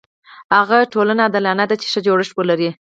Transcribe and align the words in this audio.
هغه 0.59 0.77
ټولنه 0.93 1.21
عادلانه 1.25 1.65
ده 1.69 1.75
چې 1.81 1.87
ښه 1.91 1.99
جوړښت 2.07 2.33
ولري. 2.35 2.69